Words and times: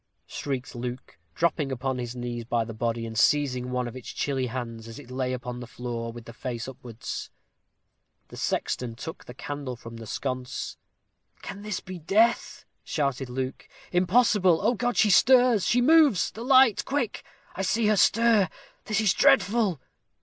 shrieked 0.25 0.73
Luke, 0.73 1.19
dropping 1.35 1.71
upon 1.71 1.99
his 1.99 2.15
knees 2.15 2.43
by 2.43 2.65
the 2.65 2.73
body, 2.73 3.05
and 3.05 3.15
seizing 3.15 3.69
one 3.69 3.87
of 3.87 3.95
its 3.95 4.07
chilly 4.11 4.47
hands, 4.47 4.87
as 4.87 4.97
it 4.97 5.11
lay 5.11 5.31
upon 5.31 5.59
the 5.59 5.67
floor, 5.67 6.11
with 6.11 6.25
the 6.25 6.33
face 6.33 6.67
upwards. 6.67 7.29
The 8.29 8.35
sexton 8.37 8.95
took 8.95 9.23
the 9.25 9.35
candle 9.35 9.75
from 9.75 9.97
the 9.97 10.07
sconce. 10.07 10.75
"Can 11.43 11.61
this 11.61 11.81
be 11.81 11.99
death?" 11.99 12.65
shouted 12.83 13.29
Luke. 13.29 13.69
"Impossible! 13.91 14.59
Oh, 14.63 14.73
God! 14.73 14.97
she 14.97 15.11
stirs 15.11 15.67
she 15.67 15.81
moves. 15.81 16.31
The 16.31 16.43
light! 16.43 16.83
quick. 16.83 17.23
I 17.55 17.61
see 17.61 17.85
her 17.85 17.95
stir! 17.95 18.49
This 18.85 19.01
is 19.01 19.13
dreadful!" 19.13 19.79